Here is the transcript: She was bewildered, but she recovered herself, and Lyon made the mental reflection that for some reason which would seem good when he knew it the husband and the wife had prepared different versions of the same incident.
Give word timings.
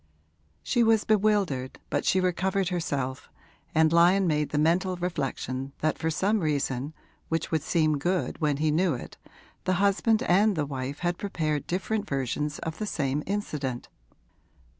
She 0.63 0.81
was 0.81 1.03
bewildered, 1.03 1.77
but 1.91 2.05
she 2.05 2.19
recovered 2.19 2.69
herself, 2.69 3.29
and 3.75 3.93
Lyon 3.93 4.25
made 4.25 4.49
the 4.49 4.57
mental 4.57 4.95
reflection 4.95 5.73
that 5.81 5.99
for 5.99 6.09
some 6.09 6.39
reason 6.39 6.95
which 7.29 7.51
would 7.51 7.61
seem 7.61 7.99
good 7.99 8.41
when 8.41 8.57
he 8.57 8.71
knew 8.71 8.95
it 8.95 9.17
the 9.65 9.73
husband 9.73 10.23
and 10.23 10.55
the 10.55 10.65
wife 10.65 11.01
had 11.01 11.19
prepared 11.19 11.67
different 11.67 12.09
versions 12.09 12.57
of 12.57 12.79
the 12.79 12.87
same 12.87 13.21
incident. 13.27 13.89